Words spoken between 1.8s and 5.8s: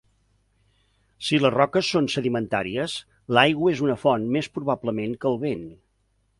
són sedimentàries, l'aigua és una font més probablement que el vent.